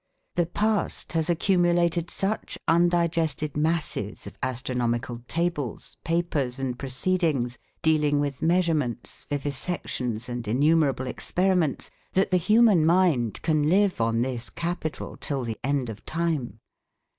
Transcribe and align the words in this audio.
The 0.33 0.47
past 0.47 1.13
has 1.13 1.29
accumulated 1.29 2.09
such 2.09 2.57
undigested 2.67 3.55
masses 3.55 4.25
of 4.25 4.35
astronomical 4.41 5.19
tables, 5.27 5.95
papers 6.03 6.57
and 6.57 6.79
proceedings 6.79 7.59
dealing 7.83 8.19
with 8.19 8.41
measurements, 8.41 9.27
vivisections, 9.29 10.27
and 10.27 10.47
innumerable 10.47 11.05
experiments, 11.05 11.91
that 12.13 12.31
the 12.31 12.37
human 12.37 12.83
mind 12.83 13.43
can 13.43 13.69
live 13.69 14.01
on 14.01 14.23
this 14.23 14.49
capital 14.49 15.17
till 15.17 15.43
the 15.43 15.59
end 15.63 15.87
of 15.87 16.03
time. 16.03 16.61